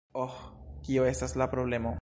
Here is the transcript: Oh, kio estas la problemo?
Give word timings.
Oh, 0.21 0.31
kio 0.87 1.05
estas 1.11 1.37
la 1.43 1.51
problemo? 1.55 1.89